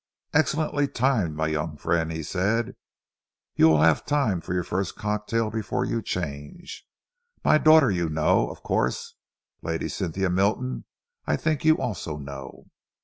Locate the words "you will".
3.55-3.83